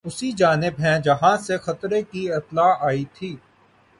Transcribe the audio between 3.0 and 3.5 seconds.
تھی